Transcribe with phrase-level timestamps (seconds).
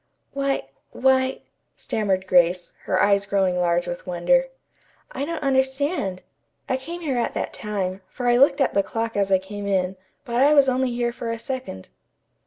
[0.31, 1.43] "Why why"
[1.77, 4.45] stammered Grace, her eyes growing large with wonder.
[5.11, 6.23] "I don't understand.
[6.67, 9.67] I came here at that time, for I looked at the clock as I came
[9.67, 11.89] in, but I was only here for a second."